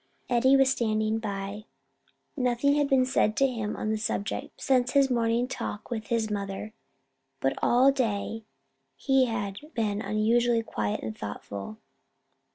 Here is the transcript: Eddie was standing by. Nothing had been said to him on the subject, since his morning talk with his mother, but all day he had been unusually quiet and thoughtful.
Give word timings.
Eddie 0.31 0.57
was 0.57 0.71
standing 0.71 1.19
by. 1.19 1.65
Nothing 2.35 2.73
had 2.73 2.89
been 2.89 3.05
said 3.05 3.37
to 3.37 3.45
him 3.45 3.75
on 3.75 3.91
the 3.91 3.99
subject, 3.99 4.59
since 4.59 4.93
his 4.93 5.11
morning 5.11 5.47
talk 5.47 5.91
with 5.91 6.07
his 6.07 6.27
mother, 6.31 6.73
but 7.39 7.53
all 7.61 7.91
day 7.91 8.43
he 8.95 9.25
had 9.25 9.59
been 9.75 10.01
unusually 10.01 10.63
quiet 10.63 11.03
and 11.03 11.15
thoughtful. 11.15 11.77